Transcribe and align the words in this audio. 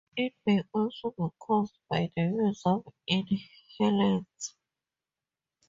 It 0.17 0.33
may 0.47 0.63
also 0.73 1.11
be 1.11 1.27
caused 1.37 1.77
by 1.87 2.11
the 2.15 2.23
use 2.23 2.63
of 2.65 2.87
inhalants. 3.07 4.55